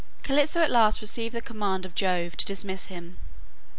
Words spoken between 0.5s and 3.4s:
at last received the command of Jove to dismiss him.